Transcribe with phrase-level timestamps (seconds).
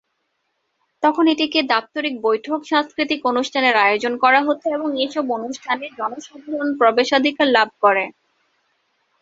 [1.03, 7.69] তখন এটিকে দাপ্তরিক বৈঠক, সাংস্কৃতিক অনুষ্ঠানের আয়োজন করা হতো এবং এসব অনুষ্ঠানে জনসাধারণ প্রবেশাধিকার লাভ
[7.81, 8.05] করে।